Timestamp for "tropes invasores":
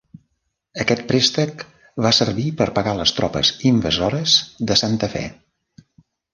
3.21-4.41